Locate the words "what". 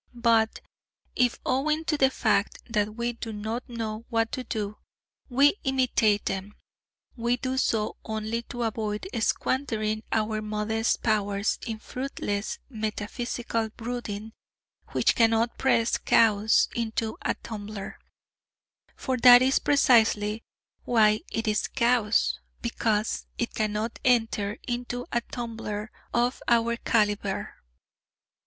4.09-4.31